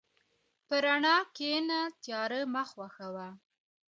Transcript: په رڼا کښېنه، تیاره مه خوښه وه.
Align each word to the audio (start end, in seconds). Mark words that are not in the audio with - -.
په 0.67 0.75
رڼا 0.85 1.17
کښېنه، 1.35 1.79
تیاره 2.01 2.39
مه 2.53 2.63
خوښه 2.71 3.07
وه. 3.15 3.27